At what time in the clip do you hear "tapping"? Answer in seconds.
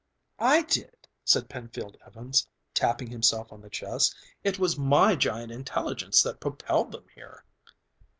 2.73-3.11